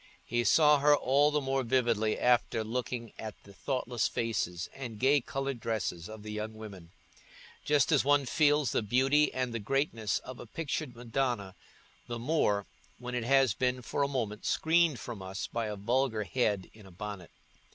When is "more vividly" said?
1.41-2.17